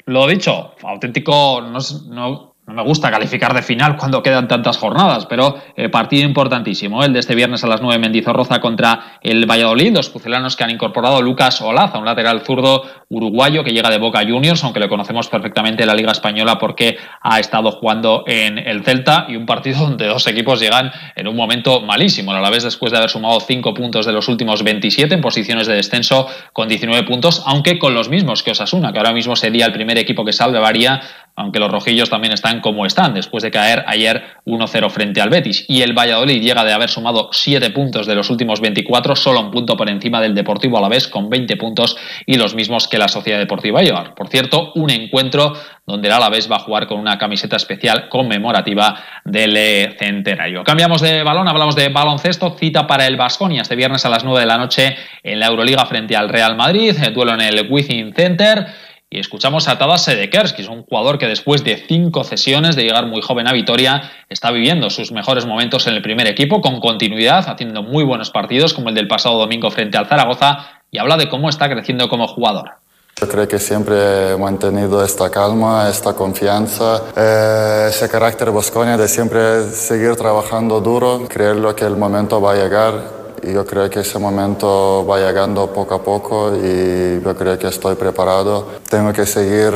Lo 0.06 0.27
dicho, 0.27 0.75
auténtico, 0.83 1.62
no, 1.62 1.80
no, 2.10 2.55
no 2.67 2.73
me 2.73 2.83
gusta 2.83 3.12
calificar 3.12 3.53
de 3.53 3.62
final 3.62 3.95
cuando 3.95 4.23
quedan 4.23 4.47
tantas 4.47 4.77
jornadas, 4.77 5.27
pero 5.27 5.56
eh, 5.75 5.89
partido 5.89 6.23
importantísimo. 6.23 7.03
El 7.03 7.13
de 7.13 7.19
este 7.19 7.35
viernes 7.35 7.63
a 7.63 7.67
las 7.67 7.79
9 7.79 8.00
Mendizorroza 8.00 8.59
contra 8.59 9.19
el 9.21 9.45
Valladolid. 9.45 9.94
Los 9.94 10.09
pucelanos 10.09 10.56
que 10.56 10.63
han 10.63 10.71
incorporado 10.71 11.21
Lucas 11.21 11.62
Olaza, 11.62 12.00
un 12.00 12.06
lateral 12.06 12.41
zurdo 12.41 12.83
uruguayo 13.09 13.63
que 13.63 13.71
llega 13.71 13.91
de 13.91 14.00
Boca 14.00 14.21
Juniors, 14.27 14.63
aunque 14.63 14.79
le 14.79 14.89
conocemos 14.89 15.27
perfectamente 15.27 15.83
en 15.83 15.88
la 15.88 15.94
Liga 15.94 16.12
Española 16.12 16.57
porque 16.57 16.97
ha 17.21 17.39
estado 17.39 17.71
jugando 17.71 18.23
en 18.25 18.57
el 18.57 18.83
Celta. 18.83 19.27
Y 19.29 19.35
un 19.35 19.45
partido 19.45 19.79
donde 19.81 20.07
dos 20.07 20.25
equipos 20.25 20.59
llegan 20.59 20.91
en 21.15 21.27
un 21.27 21.35
momento 21.35 21.81
malísimo. 21.81 22.31
A 22.31 22.41
la 22.41 22.50
vez, 22.50 22.63
después 22.63 22.91
de 22.91 22.97
haber 22.97 23.11
sumado 23.11 23.39
5 23.41 23.75
puntos 23.75 24.07
de 24.07 24.11
los 24.11 24.27
últimos 24.27 24.63
27 24.63 25.13
en 25.13 25.21
posiciones 25.21 25.68
de 25.68 25.75
descenso 25.75 26.27
con 26.51 26.68
19 26.68 27.03
puntos, 27.03 27.44
aunque 27.45 27.77
con 27.77 27.94
los 27.94 28.09
mismos 28.09 28.41
que 28.41 28.51
Osasuna, 28.51 28.91
que 28.91 28.97
ahora 28.97 29.13
mismo 29.13 29.35
sería 29.35 29.68
el 29.68 29.71
primer 29.71 30.00
equipo 30.00 30.25
que 30.25 30.33
salvaría 30.33 31.01
aunque 31.35 31.59
los 31.59 31.69
rojillos 31.69 32.09
también 32.09 32.33
están 32.33 32.61
como 32.61 32.85
están, 32.85 33.13
después 33.13 33.43
de 33.43 33.51
caer 33.51 33.83
ayer 33.87 34.23
1-0 34.45 34.89
frente 34.89 35.21
al 35.21 35.29
Betis. 35.29 35.65
Y 35.67 35.81
el 35.81 35.93
Valladolid 35.93 36.41
llega 36.41 36.63
de 36.63 36.73
haber 36.73 36.89
sumado 36.89 37.29
7 37.31 37.71
puntos 37.71 38.07
de 38.07 38.15
los 38.15 38.29
últimos 38.29 38.61
24, 38.61 39.15
solo 39.15 39.41
un 39.41 39.51
punto 39.51 39.75
por 39.75 39.89
encima 39.89 40.21
del 40.21 40.33
Deportivo 40.33 40.77
Alavés, 40.77 41.07
con 41.07 41.29
20 41.29 41.57
puntos 41.57 41.97
y 42.25 42.37
los 42.37 42.55
mismos 42.55 42.87
que 42.87 42.97
la 42.97 43.07
Sociedad 43.07 43.39
Deportiva 43.39 43.81
Eibar. 43.81 44.15
Por 44.15 44.29
cierto, 44.29 44.71
un 44.75 44.89
encuentro 44.89 45.53
donde 45.85 46.07
el 46.07 46.13
Alavés 46.13 46.49
va 46.49 46.55
a 46.55 46.59
jugar 46.59 46.87
con 46.87 46.99
una 46.99 47.17
camiseta 47.17 47.57
especial 47.57 48.09
conmemorativa 48.09 48.97
del 49.23 49.95
centenario. 49.99 50.63
Cambiamos 50.63 51.01
de 51.01 51.21
balón, 51.23 51.47
hablamos 51.47 51.75
de 51.75 51.89
baloncesto, 51.89 52.55
cita 52.57 52.87
para 52.87 53.05
el 53.05 53.17
Basconia 53.17 53.61
este 53.61 53.75
viernes 53.75 54.05
a 54.05 54.09
las 54.09 54.23
9 54.23 54.39
de 54.39 54.45
la 54.45 54.57
noche 54.57 54.95
en 55.21 55.39
la 55.39 55.47
Euroliga 55.47 55.85
frente 55.85 56.15
al 56.15 56.29
Real 56.29 56.55
Madrid, 56.55 56.95
duelo 57.13 57.33
en 57.33 57.41
el 57.41 57.67
Within 57.69 58.13
Center. 58.13 58.65
Y 59.10 59.19
escuchamos 59.19 59.68
a 59.68 59.78
Tadas 59.78 60.04
Sedekers, 60.04 60.56
es 60.57 60.68
un 60.68 60.84
jugador 60.84 61.19
que 61.19 61.28
después 61.28 61.63
de 61.63 61.78
cinco 61.88 62.24
cesiones 62.24 62.75
de 62.75 62.84
llegar 62.84 63.06
muy 63.06 63.22
joven 63.22 63.48
a 63.48 63.54
Vitoria, 63.54 64.12
está 64.30 64.52
viviendo 64.52 64.90
sus 64.90 65.12
mejores 65.12 65.46
momentos 65.46 65.86
en 65.88 65.94
el 65.94 66.02
primer 66.02 66.28
equipo 66.28 66.60
con 66.60 66.80
continuidad, 66.80 67.48
haciendo 67.48 67.84
muy 67.84 68.04
buenos 68.04 68.31
partidos 68.31 68.74
como 68.74 68.90
el 68.90 68.96
del 68.96 69.07
pasado 69.07 69.38
domingo 69.38 69.69
frente 69.69 69.98
al 69.98 70.07
Zaragoza, 70.07 70.81
y 70.90 70.98
habla 70.98 71.18
de 71.18 71.30
cómo 71.30 71.50
está 71.50 71.69
creciendo 71.69 72.10
como 72.10 72.28
jugador. 72.28 72.72
Yo 73.18 73.30
creo 73.30 73.48
que 73.48 73.60
siempre 73.60 74.31
he 74.31 74.38
mantenido 74.38 75.02
esta 75.02 75.30
calma, 75.30 75.88
esta 75.88 76.13
confianza, 76.13 77.02
eh, 77.16 77.88
ese 77.90 78.10
carácter 78.10 78.52
boscoña 78.52 78.98
de 78.98 79.07
siempre 79.07 79.69
seguir 79.69 80.18
trabajando 80.18 80.81
duro, 80.81 81.25
creerlo 81.30 81.74
que 81.74 81.86
el 81.86 81.96
momento 81.96 82.42
va 82.42 82.52
a 82.52 82.56
llegar 82.56 83.14
yo 83.53 83.65
creo 83.65 83.89
que 83.89 84.00
ese 84.01 84.19
momento 84.19 85.06
va 85.06 85.19
llegando 85.19 85.71
poco 85.71 85.95
a 85.95 86.03
poco 86.03 86.56
y 86.56 87.21
yo 87.24 87.36
creo 87.36 87.57
que 87.57 87.68
estoy 87.68 87.95
preparado. 87.95 88.80
Tengo 88.89 89.13
que 89.13 89.25
seguir, 89.25 89.71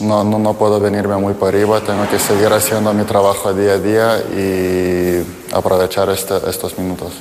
no, 0.00 0.24
no, 0.24 0.38
no 0.38 0.54
puedo 0.54 0.80
venirme 0.80 1.16
muy 1.16 1.34
para 1.34 1.56
arriba, 1.56 1.80
tengo 1.80 2.08
que 2.08 2.18
seguir 2.18 2.52
haciendo 2.52 2.92
mi 2.92 3.04
trabajo 3.04 3.52
día 3.52 3.72
a 3.72 3.78
día 3.78 4.18
y 4.36 5.54
aprovechar 5.54 6.08
este, 6.10 6.34
estos 6.48 6.78
minutos. 6.78 7.12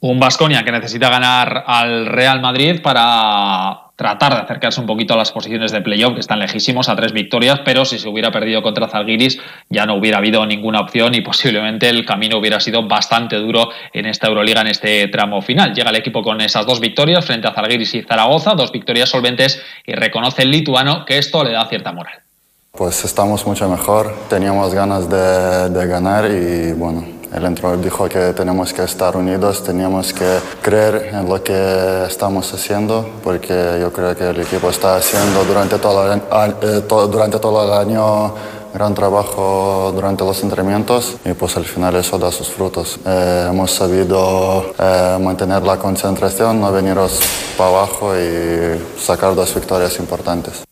Un 0.00 0.18
Vasconia 0.18 0.64
que 0.64 0.72
necesita 0.72 1.10
ganar 1.10 1.64
al 1.66 2.06
Real 2.06 2.40
Madrid 2.40 2.80
para 2.82 3.89
tratar 4.00 4.32
de 4.32 4.40
acercarse 4.40 4.80
un 4.80 4.86
poquito 4.86 5.12
a 5.12 5.18
las 5.18 5.30
posiciones 5.30 5.72
de 5.72 5.82
playoff, 5.82 6.14
que 6.14 6.20
están 6.20 6.38
lejísimos 6.38 6.88
a 6.88 6.96
tres 6.96 7.12
victorias, 7.12 7.60
pero 7.66 7.84
si 7.84 7.98
se 7.98 8.08
hubiera 8.08 8.32
perdido 8.32 8.62
contra 8.62 8.88
Zalgiris 8.88 9.38
ya 9.68 9.84
no 9.84 9.96
hubiera 9.96 10.16
habido 10.16 10.46
ninguna 10.46 10.80
opción 10.80 11.14
y 11.14 11.20
posiblemente 11.20 11.90
el 11.90 12.06
camino 12.06 12.38
hubiera 12.38 12.60
sido 12.60 12.88
bastante 12.88 13.36
duro 13.36 13.68
en 13.92 14.06
esta 14.06 14.28
Euroliga 14.28 14.62
en 14.62 14.68
este 14.68 15.06
tramo 15.08 15.42
final. 15.42 15.74
Llega 15.74 15.90
el 15.90 15.96
equipo 15.96 16.22
con 16.22 16.40
esas 16.40 16.64
dos 16.64 16.80
victorias 16.80 17.26
frente 17.26 17.46
a 17.46 17.52
Zalgiris 17.52 17.94
y 17.94 18.00
Zaragoza, 18.00 18.54
dos 18.54 18.72
victorias 18.72 19.10
solventes 19.10 19.62
y 19.84 19.92
reconoce 19.92 20.44
el 20.44 20.50
lituano 20.50 21.04
que 21.04 21.18
esto 21.18 21.44
le 21.44 21.52
da 21.52 21.66
cierta 21.66 21.92
moral. 21.92 22.20
Pues 22.72 23.04
estamos 23.04 23.46
mucho 23.46 23.68
mejor, 23.68 24.14
teníamos 24.30 24.72
ganas 24.72 25.10
de, 25.10 25.68
de 25.68 25.86
ganar 25.86 26.24
y 26.30 26.72
bueno, 26.72 27.04
el 27.32 27.44
entrenador 27.44 27.80
dijo 27.82 28.08
que 28.08 28.32
tenemos 28.32 28.72
que 28.72 28.82
estar 28.82 29.16
unidos, 29.16 29.62
teníamos 29.62 30.12
que 30.12 30.38
creer 30.62 31.10
en 31.12 31.28
lo 31.28 31.42
que 31.42 32.04
estamos 32.06 32.52
haciendo, 32.52 33.08
porque 33.22 33.78
yo 33.80 33.92
creo 33.92 34.16
que 34.16 34.30
el 34.30 34.40
equipo 34.40 34.70
está 34.70 34.96
haciendo 34.96 35.44
durante 35.44 35.78
todo 35.78 36.12
el, 36.12 36.20
eh, 36.62 36.82
durante 36.88 37.38
todo 37.38 37.64
el 37.64 37.72
año 37.72 38.34
gran 38.72 38.94
trabajo 38.94 39.90
durante 39.94 40.24
los 40.24 40.42
entrenamientos 40.42 41.16
y 41.24 41.32
pues 41.32 41.56
al 41.56 41.64
final 41.64 41.96
eso 41.96 42.18
da 42.18 42.30
sus 42.30 42.48
frutos. 42.48 42.98
Eh, 43.04 43.48
hemos 43.50 43.70
sabido 43.72 44.72
eh, 44.78 45.18
mantener 45.20 45.62
la 45.62 45.76
concentración, 45.76 46.60
no 46.60 46.70
veniros 46.72 47.18
para 47.56 47.70
abajo 47.70 48.14
y 48.16 48.80
sacar 48.98 49.34
dos 49.34 49.54
victorias 49.54 49.98
importantes. 49.98 50.69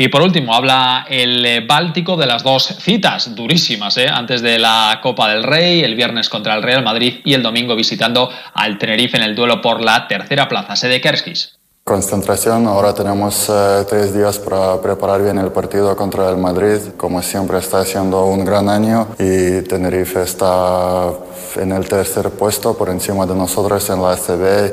Y 0.00 0.06
por 0.10 0.22
último, 0.22 0.54
habla 0.54 1.06
el 1.10 1.44
eh, 1.44 1.66
Báltico 1.66 2.16
de 2.16 2.24
las 2.24 2.44
dos 2.44 2.76
citas 2.78 3.34
durísimas, 3.34 3.96
¿eh? 3.96 4.06
antes 4.08 4.40
de 4.42 4.56
la 4.56 5.00
Copa 5.02 5.28
del 5.28 5.42
Rey, 5.42 5.82
el 5.82 5.96
viernes 5.96 6.28
contra 6.28 6.54
el 6.54 6.62
Real 6.62 6.84
Madrid 6.84 7.14
y 7.24 7.34
el 7.34 7.42
domingo 7.42 7.74
visitando 7.74 8.30
al 8.54 8.78
Tenerife 8.78 9.16
en 9.16 9.24
el 9.24 9.34
duelo 9.34 9.60
por 9.60 9.82
la 9.82 10.06
tercera 10.06 10.46
plaza, 10.48 10.76
sede 10.76 11.00
Kerskis. 11.00 11.58
Concentración, 11.82 12.68
ahora 12.68 12.94
tenemos 12.94 13.48
eh, 13.48 13.84
tres 13.88 14.14
días 14.14 14.38
para 14.38 14.80
preparar 14.80 15.20
bien 15.20 15.38
el 15.38 15.50
partido 15.50 15.96
contra 15.96 16.30
el 16.30 16.36
Madrid. 16.36 16.78
Como 16.96 17.20
siempre 17.20 17.58
está 17.58 17.80
haciendo 17.80 18.24
un 18.26 18.44
gran 18.44 18.68
año 18.68 19.08
y 19.18 19.62
Tenerife 19.62 20.22
está 20.22 21.10
en 21.56 21.72
el 21.72 21.88
tercer 21.88 22.30
puesto 22.30 22.78
por 22.78 22.88
encima 22.90 23.26
de 23.26 23.34
nosotros 23.34 23.90
en 23.90 24.00
la 24.00 24.12
ACB 24.12 24.72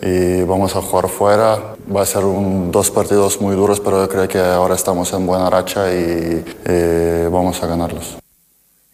y 0.00 0.42
vamos 0.44 0.74
a 0.74 0.80
jugar 0.80 1.08
fuera. 1.10 1.71
Va 1.94 2.02
a 2.02 2.06
ser 2.06 2.22
dos 2.22 2.90
partidos 2.90 3.40
muy 3.40 3.56
duros, 3.56 3.80
pero 3.80 4.02
yo 4.02 4.08
creo 4.08 4.28
que 4.28 4.38
ahora 4.38 4.74
estamos 4.74 5.12
en 5.12 5.26
buena 5.26 5.50
racha 5.50 5.92
y 5.92 6.44
vamos 7.30 7.62
a 7.62 7.66
ganarlos. 7.66 8.22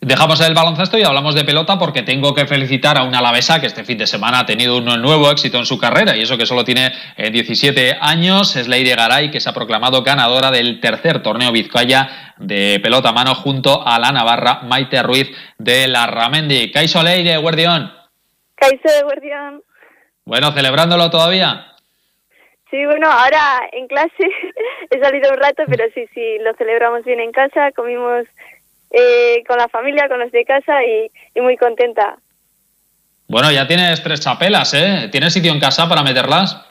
Dejamos 0.00 0.40
el 0.40 0.54
baloncesto 0.54 0.97
y 0.97 1.02
hablamos 1.02 1.35
de 1.35 1.45
pelota 1.45 1.76
porque 1.76 2.02
tengo 2.02 2.33
que 2.33 2.47
felicitar 2.47 2.97
a 2.97 3.02
una 3.02 3.18
alavesa 3.18 3.61
que 3.61 3.66
este 3.66 3.83
fin 3.83 3.99
de 3.99 4.07
semana 4.07 4.40
ha 4.40 4.47
tenido 4.47 4.78
un 4.78 4.85
nuevo 4.85 5.28
éxito 5.28 5.59
en 5.59 5.66
su 5.66 5.76
carrera 5.76 6.16
y 6.16 6.23
eso 6.23 6.38
que 6.38 6.47
solo 6.47 6.64
tiene 6.64 6.92
17 7.16 7.88
eh, 7.88 7.99
años. 8.00 8.54
Es 8.54 8.68
Leire 8.68 8.95
Garay 8.95 9.33
que 9.33 9.40
se 9.40 9.50
ha 9.50 9.52
proclamado 9.52 10.04
ganadora 10.04 10.52
del 10.52 10.80
tercer 10.80 11.21
torneo 11.21 11.50
Vizcaya 11.50 12.35
de 12.38 12.78
pelota 12.80 13.09
a 13.09 13.12
mano 13.12 13.35
junto 13.35 13.85
a 13.85 13.99
la 13.99 14.12
navarra 14.12 14.61
Maite 14.62 15.02
Ruiz 15.02 15.30
de 15.59 15.88
la 15.88 16.07
Ramendi. 16.07 16.71
Caiso 16.71 17.02
Leire, 17.02 17.37
Guardión. 17.38 17.92
Caiso 18.54 18.88
Guardión. 19.02 19.62
Bueno, 20.25 20.52
celebrándolo 20.52 21.11
todavía. 21.11 21.75
Sí, 22.70 22.84
bueno, 22.84 23.10
ahora 23.10 23.68
en 23.72 23.87
clase 23.87 24.30
he 24.90 25.00
salido 25.00 25.30
un 25.30 25.38
rato, 25.38 25.62
pero 25.68 25.84
sí, 25.94 26.06
sí, 26.12 26.38
lo 26.40 26.54
celebramos 26.54 27.04
bien 27.04 27.20
en 27.20 27.32
casa, 27.32 27.72
comimos 27.72 28.26
eh, 28.90 29.42
con 29.46 29.56
la 29.56 29.68
familia, 29.68 30.08
con 30.08 30.18
los 30.18 30.30
de 30.32 30.44
casa 30.44 30.84
y, 30.84 31.10
muy 31.40 31.56
contenta. 31.56 32.18
Bueno, 33.26 33.50
ya 33.50 33.66
tienes 33.66 34.02
tres 34.02 34.20
chapelas, 34.20 34.72
¿eh? 34.75 35.08
¿Tienes 35.10 35.32
sitio 35.32 35.52
en 35.52 35.60
casa 35.60 35.88
para 35.88 36.02
meterlas? 36.02 36.66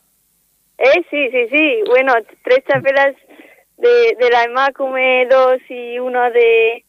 Eh, 0.77 1.03
sí, 1.09 1.29
sí, 1.29 1.47
sí. 1.49 1.83
Bueno, 1.87 2.13
tres 2.43 2.63
chapelas 2.67 3.15
de, 3.77 4.15
de 4.19 4.29
la 4.31 4.43
Emacume, 4.43 5.27
dos 5.27 5.59
y 5.69 5.99
uno 5.99 6.29
de, 6.31 6.83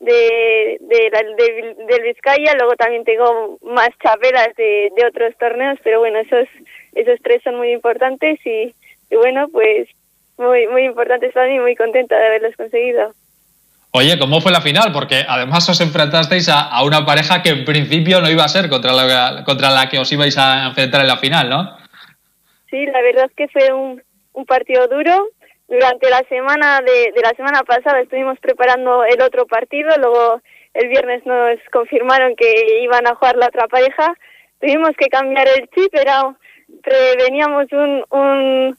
de, 0.00 0.78
de, 0.80 1.86
del 1.86 2.02
Vizcaya. 2.02 2.54
Luego 2.58 2.76
también 2.76 3.04
tengo 3.04 3.58
más 3.62 3.88
chapelas 4.02 4.54
de, 4.56 4.90
de 4.94 5.06
otros 5.06 5.34
torneos, 5.38 5.78
pero 5.82 6.00
bueno, 6.00 6.18
esos, 6.18 6.46
esos 6.94 7.18
tres 7.22 7.42
son 7.42 7.56
muy 7.56 7.72
importantes 7.72 8.38
y, 8.44 8.74
y 9.10 9.16
bueno, 9.16 9.48
pues 9.52 9.88
muy, 10.38 10.66
muy 10.66 10.84
importantes 10.84 11.32
para 11.32 11.46
mí, 11.46 11.58
muy 11.60 11.76
contenta 11.76 12.16
de 12.16 12.26
haberlos 12.26 12.56
conseguido. 12.56 13.12
Oye, 13.92 14.18
¿cómo 14.18 14.40
fue 14.40 14.50
la 14.50 14.60
final? 14.60 14.90
Porque 14.92 15.22
además 15.28 15.68
os 15.68 15.80
enfrentasteis 15.80 16.48
a, 16.48 16.82
una 16.82 17.06
pareja 17.06 17.42
que 17.42 17.50
en 17.50 17.64
principio 17.64 18.20
no 18.20 18.28
iba 18.28 18.42
a 18.42 18.48
ser 18.48 18.68
contra 18.68 18.92
la, 18.92 19.44
contra 19.44 19.70
la 19.70 19.88
que 19.88 20.00
os 20.00 20.10
ibais 20.10 20.36
a 20.36 20.66
enfrentar 20.66 21.02
en 21.02 21.06
la 21.06 21.18
final, 21.18 21.48
¿no? 21.48 21.76
Sí, 22.68 22.86
la 22.86 23.00
verdad 23.02 23.26
es 23.26 23.36
que 23.36 23.46
fue 23.46 23.72
un, 23.72 24.02
partido 24.46 24.88
duro. 24.88 25.28
Durante 25.68 26.10
la 26.10 26.24
semana 26.28 26.80
de, 26.80 27.12
de, 27.12 27.22
la 27.22 27.30
semana 27.36 27.62
pasada 27.62 28.00
estuvimos 28.00 28.36
preparando 28.40 29.04
el 29.04 29.22
otro 29.22 29.46
partido, 29.46 29.88
luego 29.96 30.40
el 30.74 30.88
viernes 30.88 31.24
nos 31.24 31.56
confirmaron 31.72 32.34
que 32.34 32.82
iban 32.82 33.06
a 33.06 33.14
jugar 33.14 33.36
la 33.36 33.46
otra 33.46 33.68
pareja. 33.68 34.12
Tuvimos 34.60 34.90
que 34.98 35.06
cambiar 35.06 35.46
el 35.46 35.68
chip, 35.70 35.92
pero 35.92 36.36
preveníamos 36.84 37.66
un, 37.72 38.04
un 38.10 38.76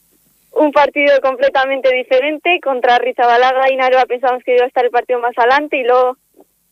un 0.56 0.72
partido 0.72 1.20
completamente 1.22 1.94
diferente. 1.94 2.60
Contra 2.62 2.98
Rizabalaga 2.98 3.72
y 3.72 3.76
Naroa 3.76 4.06
pensamos 4.06 4.44
que 4.44 4.56
iba 4.56 4.64
a 4.64 4.68
estar 4.68 4.86
el 4.86 4.92
partido 4.92 5.20
más 5.20 5.38
adelante 5.38 5.78
y 5.78 5.84
luego 5.84 6.18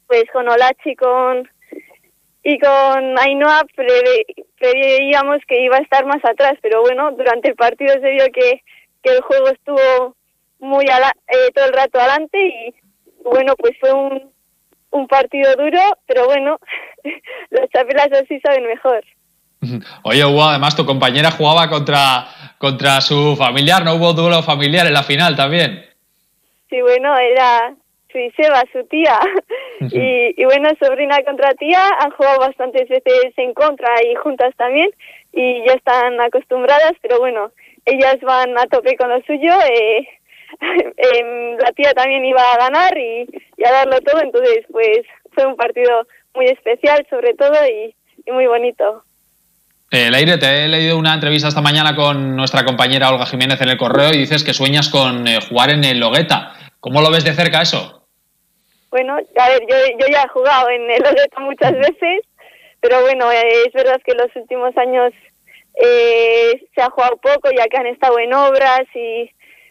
pues 0.07 0.23
con 0.31 0.47
Olachi 0.47 0.95
con, 0.95 1.49
y 2.43 2.59
con 2.59 3.19
Ainhoa 3.19 3.63
preveíamos 4.57 5.39
que 5.47 5.61
iba 5.61 5.77
a 5.77 5.81
estar 5.81 6.05
más 6.05 6.23
atrás, 6.23 6.53
pero 6.61 6.81
bueno, 6.81 7.11
durante 7.11 7.49
el 7.49 7.55
partido 7.55 7.93
se 7.95 8.11
vio 8.11 8.25
que, 8.33 8.61
que 9.01 9.11
el 9.11 9.21
juego 9.21 9.47
estuvo 9.49 10.15
muy 10.59 10.85
eh, 10.85 11.51
todo 11.53 11.65
el 11.65 11.73
rato 11.73 11.99
adelante 11.99 12.37
y 12.37 12.75
bueno, 13.23 13.55
pues 13.57 13.73
fue 13.79 13.93
un, 13.93 14.31
un 14.91 15.07
partido 15.07 15.55
duro, 15.55 15.79
pero 16.05 16.25
bueno, 16.25 16.57
los 17.49 17.69
chapelas 17.69 18.11
así 18.11 18.39
saben 18.41 18.65
mejor. 18.65 19.03
Oye, 20.03 20.25
Hugo, 20.25 20.43
además 20.43 20.75
tu 20.75 20.85
compañera 20.85 21.31
jugaba 21.31 21.69
contra, 21.69 22.25
contra 22.57 23.01
su 23.01 23.35
familiar, 23.35 23.83
¿no 23.83 23.95
hubo 23.95 24.13
duelo 24.13 24.43
familiar 24.43 24.87
en 24.87 24.93
la 24.93 25.03
final 25.03 25.35
también? 25.35 25.85
Sí, 26.69 26.81
bueno, 26.81 27.17
era 27.17 27.73
su 28.11 28.17
Iseba, 28.17 28.63
su 28.71 28.83
tía. 28.85 29.19
y, 29.79 30.41
y, 30.41 30.45
bueno, 30.45 30.69
sobrina 30.79 31.21
contra 31.23 31.53
tía 31.55 31.89
han 31.99 32.11
jugado 32.11 32.39
bastantes 32.39 32.87
veces 32.87 33.33
en 33.37 33.53
contra 33.53 33.89
y 34.03 34.15
juntas 34.15 34.55
también 34.55 34.89
y 35.33 35.65
ya 35.65 35.73
están 35.73 36.21
acostumbradas, 36.21 36.93
pero 37.01 37.19
bueno, 37.19 37.51
ellas 37.85 38.17
van 38.21 38.57
a 38.57 38.65
tope 38.67 38.95
con 38.95 39.09
lo 39.09 39.21
suyo. 39.23 39.53
Eh, 39.69 40.07
em, 40.97 41.57
la 41.57 41.71
tía 41.71 41.93
también 41.93 42.23
iba 42.23 42.41
a 42.41 42.57
ganar 42.57 42.97
y, 42.97 43.27
y, 43.57 43.65
a 43.65 43.71
darlo 43.71 43.99
todo, 44.01 44.21
entonces 44.21 44.65
pues 44.71 45.01
fue 45.33 45.45
un 45.45 45.55
partido 45.55 46.07
muy 46.35 46.45
especial 46.45 47.05
sobre 47.09 47.33
todo 47.33 47.55
y, 47.67 47.95
y 48.25 48.31
muy 48.31 48.45
bonito. 48.45 49.03
Eh, 49.95 50.09
Leire, 50.09 50.39
te 50.39 50.65
he 50.65 50.67
leído 50.67 50.97
una 50.97 51.13
entrevista 51.13 51.49
esta 51.49 51.61
mañana 51.61 51.95
con 51.95 52.35
nuestra 52.35 52.65
compañera 52.65 53.11
Olga 53.11 53.27
Jiménez 53.27 53.61
en 53.61 53.69
el 53.69 53.77
correo 53.77 54.09
y 54.11 54.17
dices 54.17 54.43
que 54.43 54.51
sueñas 54.51 54.89
con 54.89 55.27
eh, 55.27 55.37
jugar 55.47 55.69
en 55.69 55.83
el 55.83 55.99
Logueta. 55.99 56.53
¿Cómo 56.79 56.99
lo 56.99 57.11
ves 57.11 57.23
de 57.23 57.33
cerca 57.33 57.61
eso? 57.61 58.01
Bueno, 58.89 59.17
a 59.17 59.49
ver, 59.49 59.61
yo, 59.69 60.07
ya 60.11 60.23
he 60.23 60.27
jugado 60.29 60.71
en 60.71 60.89
el 60.89 60.99
Logueta 60.99 61.39
muchas 61.41 61.73
veces, 61.73 62.25
pero 62.79 63.01
bueno, 63.01 63.31
eh, 63.31 63.65
es 63.67 63.73
verdad 63.73 64.01
que 64.03 64.15
los 64.15 64.35
últimos 64.35 64.75
años 64.77 65.13
se 65.75 66.81
ha 66.81 66.89
jugado 66.89 67.17
poco 67.17 67.51
ya 67.55 67.67
que 67.67 67.77
han 67.77 67.85
estado 67.85 68.17
en 68.17 68.33
obras 68.33 68.81
y, 68.95 69.29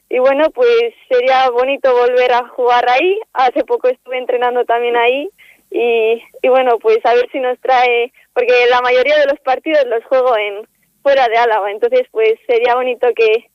y 0.09 0.19
bueno, 0.21 0.51
pues 0.51 0.95
sería 1.09 1.51
bonito 1.51 1.93
volver 1.93 2.31
a 2.33 2.47
jugar 2.47 2.89
ahí. 2.89 3.19
Hace 3.33 3.65
poco 3.65 3.89
estuve 3.89 4.19
entrenando 4.19 4.65
también 4.67 4.95
ahí 4.97 5.29
y, 5.73 6.23
y 6.43 6.49
bueno, 6.49 6.79
pues 6.79 6.99
a 7.05 7.15
ver 7.15 7.29
si 7.33 7.41
nos 7.41 7.59
trae 7.61 8.13
porque 8.35 8.67
la 8.71 8.81
mayoría 8.81 9.19
de 9.19 9.27
los 9.27 9.41
partidos 9.41 9.85
los 9.87 10.05
juego 10.05 10.37
en 10.37 10.67
fuera 11.03 11.29
de 11.29 11.37
Álava, 11.37 11.71
entonces 11.71 12.03
pues 12.11 12.35
sería 12.47 12.75
bonito 12.75 13.09
que, 13.15 13.51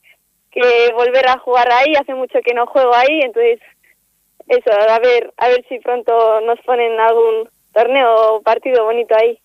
que 0.51 0.91
volver 0.93 1.27
a 1.27 1.39
jugar 1.39 1.71
ahí, 1.71 1.93
hace 1.99 2.13
mucho 2.13 2.39
que 2.43 2.53
no 2.53 2.65
juego 2.67 2.93
ahí, 2.93 3.21
entonces 3.21 3.59
eso, 4.47 4.71
a 4.71 4.99
ver, 4.99 5.33
a 5.37 5.49
ver 5.49 5.65
si 5.67 5.79
pronto 5.79 6.41
nos 6.41 6.59
ponen 6.61 6.99
algún 6.99 7.49
torneo 7.73 8.35
o 8.35 8.41
partido 8.41 8.85
bonito 8.85 9.15
ahí. 9.15 9.39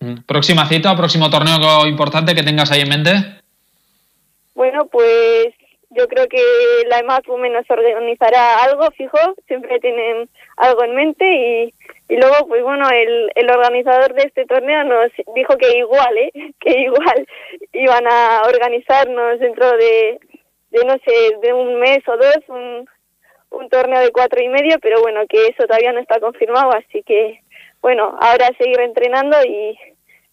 Mm. 0.00 0.22
¿Próxima 0.26 0.66
cita 0.66 0.92
o 0.92 0.96
próximo 0.96 1.30
torneo 1.30 1.86
importante 1.86 2.34
que 2.34 2.42
tengas 2.42 2.70
ahí 2.70 2.82
en 2.82 2.88
mente? 2.88 3.10
Bueno, 4.54 4.86
pues 4.86 5.48
yo 5.90 6.06
creo 6.08 6.26
que 6.28 6.42
la 6.88 6.98
EMACUME 6.98 7.50
nos 7.50 7.68
organizará 7.70 8.62
algo 8.64 8.90
fijo, 8.92 9.18
siempre 9.46 9.78
tienen 9.80 10.28
algo 10.56 10.84
en 10.84 10.94
mente 10.94 11.24
y 11.24 11.74
y 12.08 12.16
luego, 12.16 12.46
pues 12.46 12.62
bueno, 12.62 12.88
el, 12.90 13.30
el 13.34 13.50
organizador 13.50 14.14
de 14.14 14.22
este 14.22 14.46
torneo 14.46 14.84
nos 14.84 15.10
dijo 15.34 15.56
que 15.56 15.78
igual, 15.78 16.18
¿eh? 16.18 16.30
que 16.60 16.80
igual 16.80 17.26
iban 17.72 18.04
a 18.06 18.42
organizarnos 18.46 19.40
dentro 19.40 19.70
de, 19.72 20.20
de 20.70 20.84
no 20.84 20.94
sé, 21.04 21.36
de 21.42 21.52
un 21.52 21.80
mes 21.80 21.98
o 22.08 22.16
dos, 22.16 22.38
un, 22.48 22.88
un 23.50 23.68
torneo 23.68 24.00
de 24.00 24.12
cuatro 24.12 24.42
y 24.42 24.48
medio, 24.48 24.78
pero 24.80 25.00
bueno, 25.00 25.22
que 25.28 25.46
eso 25.46 25.66
todavía 25.66 25.92
no 25.92 26.00
está 26.00 26.20
confirmado, 26.20 26.72
así 26.72 27.02
que 27.02 27.40
bueno, 27.80 28.16
ahora 28.20 28.48
seguir 28.58 28.80
entrenando 28.80 29.36
y, 29.44 29.78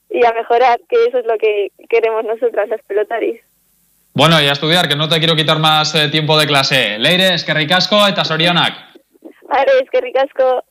y 0.10 0.25
a 0.25 0.32
mejorar, 0.34 0.80
que 0.89 1.06
eso 1.08 1.20
es 1.20 1.25
lo 1.25 1.38
que 1.38 1.72
queremos 1.89 2.24
nosotras, 2.25 2.70
las 2.70 2.82
pelotaris. 2.84 3.42
Bueno, 4.15 4.39
y 4.42 4.48
a 4.48 4.51
estudiar, 4.51 4.88
que 4.88 4.96
no 4.96 5.10
te 5.10 5.18
quiero 5.18 5.36
quitar 5.36 5.60
más 5.60 5.96
eh, 5.96 6.10
tiempo 6.10 6.38
de 6.38 6.46
clase. 6.46 7.00
Leire, 7.00 7.34
es 7.34 7.44
que 7.44 7.53
ricasco 7.53 8.08
eta 8.08 8.24
sorionak. 8.24 8.74
Vale, 9.44 9.72
es 9.82 9.89
que 9.89 10.01
ricasco. 10.01 10.63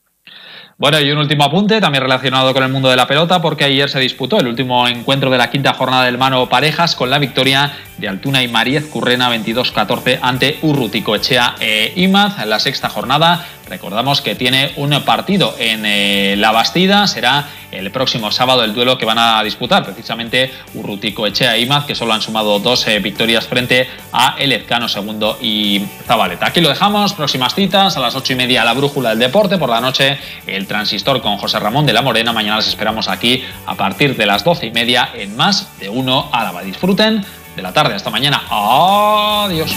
Bueno, 0.83 1.01
y 1.01 1.13
un 1.13 1.19
último 1.19 1.45
apunte, 1.45 1.81
también 1.81 2.03
relacionado 2.03 2.53
con 2.53 2.65
el 2.65 2.69
mundo 2.69 2.91
de 2.91 2.97
la 2.97 3.07
pelota, 3.07 3.41
porque 3.41 3.63
ayer 3.63 3.89
se 3.89 4.01
disputó 4.01 4.41
el 4.41 4.49
último 4.49 4.89
encuentro 4.89 5.31
de 5.31 5.39
la 5.39 5.49
quinta 5.49 5.75
jornada 5.75 6.07
del 6.07 6.19
mano 6.19 6.49
parejas 6.49 6.97
con 6.97 7.09
la 7.09 7.21
victoria 7.21 7.71
de 7.99 8.09
Altuna 8.09 8.43
y 8.43 8.49
Mariez 8.49 8.87
Currena 8.89 9.31
22-14 9.31 10.19
ante 10.23 10.59
Urrutico 10.63 11.15
Echea 11.15 11.57
e 11.61 11.93
Imaz. 11.97 12.39
En 12.39 12.51
la 12.51 12.59
sexta 12.59 12.89
jornada 12.89 13.47
Recordamos 13.73 14.21
que 14.21 14.35
tiene 14.35 14.73
un 14.77 14.91
partido 15.03 15.55
en 15.59 15.87
eh, 15.87 16.35
La 16.37 16.53
Bastida, 16.53 17.07
será 17.07 17.49
el 17.71 17.91
próximo 17.91 18.31
sábado 18.31 18.65
el 18.65 18.75
duelo 18.75 18.99
que 18.99 19.07
van 19.07 19.19
a 19.19 19.43
disputar 19.43 19.83
precisamente 19.83 20.51
Urrutico 20.75 21.27
Echea 21.27 21.57
e 21.57 21.63
Imaz, 21.63 21.87
que 21.87 21.95
solo 21.95 22.13
han 22.13 22.21
sumado 22.21 22.59
dos 22.59 22.87
eh, 22.87 22.99
victorias 22.99 23.47
frente 23.47 23.89
a 24.13 24.37
El 24.39 24.53
Ezcano 24.53 24.91
segundo 24.91 25.39
y 25.41 25.81
Zabaleta. 26.07 26.49
Aquí 26.49 26.61
lo 26.61 26.69
dejamos, 26.69 27.15
próximas 27.15 27.55
citas 27.55 27.97
a 27.97 28.01
las 28.01 28.15
ocho 28.15 28.35
y 28.35 28.37
media 28.37 28.63
la 28.63 28.75
brújula 28.75 29.09
del 29.09 29.21
deporte, 29.21 29.57
por 29.57 29.71
la 29.71 29.81
noche 29.81 30.19
el 30.47 30.67
transistor 30.67 31.23
con 31.23 31.39
José 31.39 31.59
Ramón 31.59 31.87
de 31.87 31.95
la 31.95 32.03
Morena, 32.03 32.35
mañana 32.35 32.59
les 32.59 32.69
esperamos 32.69 33.09
aquí 33.09 33.43
a 33.65 33.75
partir 33.75 34.19
de 34.19 34.27
las 34.27 34.45
doce 34.45 34.67
y 34.67 34.71
media 34.71 35.09
en 35.15 35.35
más 35.35 35.79
de 35.79 35.89
uno 35.89 36.29
Álava. 36.31 36.63
Disfruten 36.63 37.25
de 37.57 37.63
la 37.63 37.73
tarde, 37.73 37.95
hasta 37.95 38.11
mañana, 38.11 38.43
adiós. 38.51 39.75